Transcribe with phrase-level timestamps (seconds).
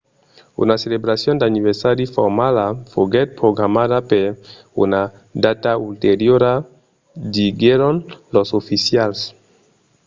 [0.63, 4.25] una celebracion d'anniversari formala foguèt programada per
[4.83, 5.01] una
[5.45, 6.53] data ulteriora
[7.35, 7.95] diguèron
[8.35, 9.19] los oficials